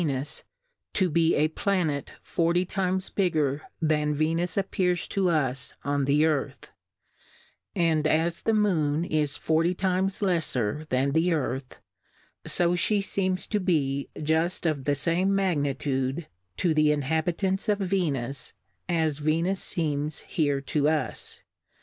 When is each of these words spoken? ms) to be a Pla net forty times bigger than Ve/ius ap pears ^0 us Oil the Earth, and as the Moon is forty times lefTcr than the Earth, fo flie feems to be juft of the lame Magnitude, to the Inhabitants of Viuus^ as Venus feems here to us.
ms) 0.03 0.41
to 0.93 1.11
be 1.11 1.35
a 1.35 1.47
Pla 1.49 1.83
net 1.83 2.13
forty 2.23 2.65
times 2.65 3.11
bigger 3.11 3.61
than 3.79 4.15
Ve/ius 4.15 4.57
ap 4.57 4.71
pears 4.71 5.07
^0 5.07 5.29
us 5.29 5.75
Oil 5.85 6.05
the 6.05 6.25
Earth, 6.25 6.71
and 7.75 8.07
as 8.07 8.41
the 8.41 8.53
Moon 8.55 9.05
is 9.05 9.37
forty 9.37 9.75
times 9.75 10.21
lefTcr 10.21 10.89
than 10.89 11.11
the 11.11 11.33
Earth, 11.33 11.79
fo 12.47 12.73
flie 12.75 12.99
feems 13.01 13.47
to 13.47 13.59
be 13.59 14.09
juft 14.17 14.67
of 14.67 14.85
the 14.85 14.99
lame 15.05 15.35
Magnitude, 15.35 16.25
to 16.57 16.73
the 16.73 16.91
Inhabitants 16.91 17.69
of 17.69 17.77
Viuus^ 17.77 18.53
as 18.89 19.19
Venus 19.19 19.71
feems 19.75 20.21
here 20.23 20.61
to 20.61 20.89
us. 20.89 21.41